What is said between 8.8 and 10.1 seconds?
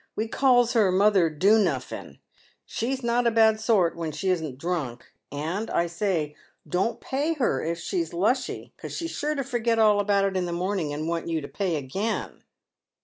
she's sure to forget all